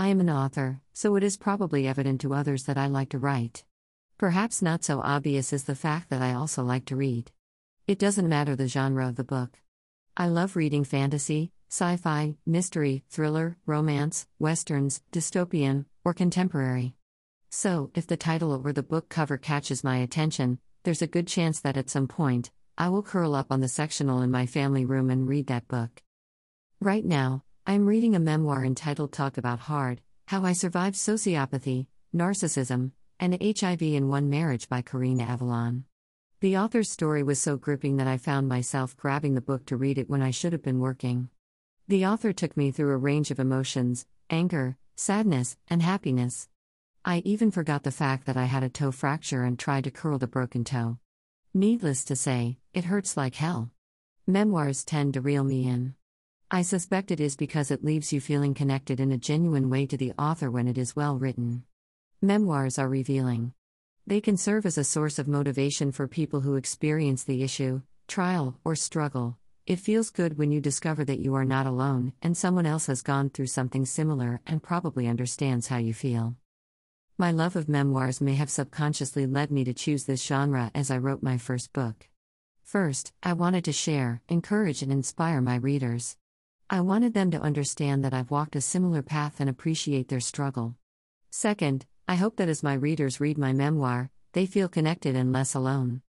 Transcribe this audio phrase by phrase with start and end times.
[0.00, 3.18] I am an author, so it is probably evident to others that I like to
[3.18, 3.64] write.
[4.16, 7.32] Perhaps not so obvious is the fact that I also like to read.
[7.88, 9.58] It doesn't matter the genre of the book.
[10.16, 16.94] I love reading fantasy, sci fi, mystery, thriller, romance, westerns, dystopian, or contemporary.
[17.50, 21.58] So, if the title or the book cover catches my attention, there's a good chance
[21.62, 25.10] that at some point, I will curl up on the sectional in my family room
[25.10, 26.04] and read that book.
[26.80, 31.86] Right now, I'm reading a memoir entitled Talk About Hard How I Survived Sociopathy,
[32.16, 35.84] Narcissism, and HIV in One Marriage by Karina Avalon.
[36.40, 39.98] The author's story was so gripping that I found myself grabbing the book to read
[39.98, 41.28] it when I should have been working.
[41.88, 46.48] The author took me through a range of emotions anger, sadness, and happiness.
[47.04, 50.16] I even forgot the fact that I had a toe fracture and tried to curl
[50.16, 50.96] the broken toe.
[51.52, 53.72] Needless to say, it hurts like hell.
[54.26, 55.96] Memoirs tend to reel me in.
[56.50, 59.98] I suspect it is because it leaves you feeling connected in a genuine way to
[59.98, 61.64] the author when it is well written.
[62.22, 63.52] Memoirs are revealing.
[64.06, 68.56] They can serve as a source of motivation for people who experience the issue, trial,
[68.64, 69.36] or struggle.
[69.66, 73.02] It feels good when you discover that you are not alone and someone else has
[73.02, 76.34] gone through something similar and probably understands how you feel.
[77.18, 80.96] My love of memoirs may have subconsciously led me to choose this genre as I
[80.96, 82.08] wrote my first book.
[82.62, 86.16] First, I wanted to share, encourage, and inspire my readers.
[86.70, 90.76] I wanted them to understand that I've walked a similar path and appreciate their struggle.
[91.30, 95.54] Second, I hope that as my readers read my memoir, they feel connected and less
[95.54, 96.02] alone.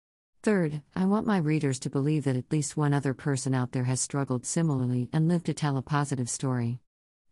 [0.42, 3.84] Third, I want my readers to believe that at least one other person out there
[3.84, 6.80] has struggled similarly and lived to tell a positive story.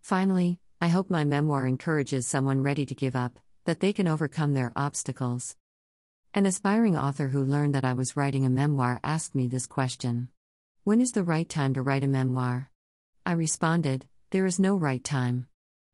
[0.02, 4.52] Finally, I hope my memoir encourages someone ready to give up, that they can overcome
[4.52, 5.56] their obstacles.
[6.34, 10.28] An aspiring author who learned that I was writing a memoir asked me this question
[10.82, 12.70] When is the right time to write a memoir?
[13.26, 15.46] I responded, There is no right time.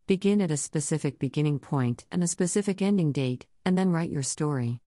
[0.08, 4.24] Begin at a specific beginning point and a specific ending date, and then write your
[4.24, 4.80] story.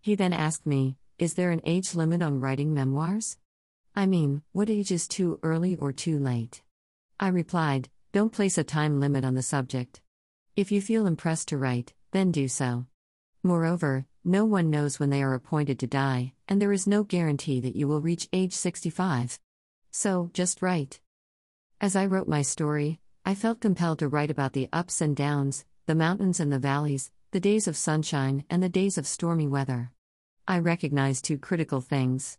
[0.00, 3.36] He then asked me, Is there an age limit on writing memoirs?
[3.96, 6.62] I mean, what age is too early or too late?
[7.18, 10.00] I replied, Don't place a time limit on the subject.
[10.54, 12.86] If you feel impressed to write, then do so.
[13.42, 17.58] Moreover, no one knows when they are appointed to die, and there is no guarantee
[17.58, 19.40] that you will reach age 65.
[19.90, 21.00] So, just write.
[21.80, 25.64] As I wrote my story, I felt compelled to write about the ups and downs,
[25.86, 29.92] the mountains and the valleys, the days of sunshine and the days of stormy weather.
[30.48, 32.36] I recognize two critical things.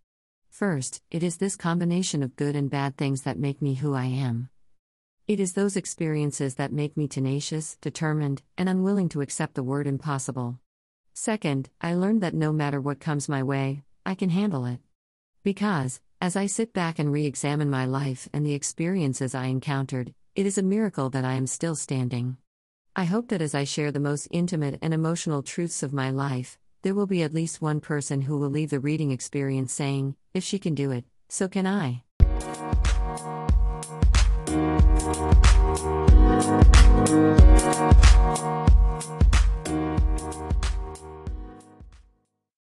[0.50, 4.06] First, it is this combination of good and bad things that make me who I
[4.08, 4.50] am.
[5.26, 9.88] It is those experiences that make me tenacious, determined, and unwilling to accept the word
[9.88, 10.60] impossible.
[11.14, 14.82] Second, I learned that no matter what comes my way, I can handle it.
[15.44, 20.14] Because, as I sit back and re examine my life and the experiences I encountered,
[20.36, 22.38] it is a miracle that I am still standing.
[22.96, 26.58] I hope that as I share the most intimate and emotional truths of my life,
[26.82, 30.44] there will be at least one person who will leave the reading experience saying, if
[30.44, 32.04] she can do it, so can I.
[36.90, 37.19] Thank you.